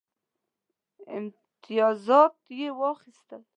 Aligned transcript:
امتیازات 1.15 2.35
یې 2.59 2.69
واخیستل. 2.79 3.41